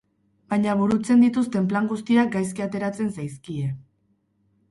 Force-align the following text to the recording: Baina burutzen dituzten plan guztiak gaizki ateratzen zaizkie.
Baina 0.53 0.75
burutzen 0.77 1.19
dituzten 1.25 1.67
plan 1.73 1.89
guztiak 1.91 2.33
gaizki 2.37 2.65
ateratzen 2.67 3.11
zaizkie. 3.19 3.69